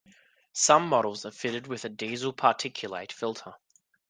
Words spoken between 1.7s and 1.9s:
a